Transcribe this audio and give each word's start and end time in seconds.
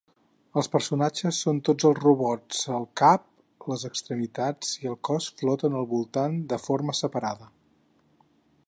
Els 0.59 0.67
personatges 0.75 1.41
són 1.45 1.59
tots 1.67 1.87
els 1.89 1.99
robots 2.05 2.63
el 2.77 2.87
cap, 3.03 3.27
les 3.73 3.85
extremitats 3.91 4.73
i 4.85 4.91
el 4.95 4.99
cos 5.11 5.29
floten 5.43 5.79
al 5.83 5.87
voltant 5.95 6.43
de 6.55 6.63
forma 6.67 6.99
separada. 7.05 7.53